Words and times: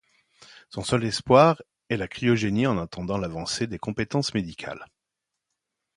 Son 0.71 0.81
seul 0.83 1.03
espoir 1.05 1.61
est 1.89 1.95
la 1.97 2.07
cryogénie 2.07 2.65
en 2.65 2.79
attendant 2.79 3.19
l'avancée 3.19 3.67
des 3.67 3.77
compétences 3.77 4.33
médicales. 4.33 4.87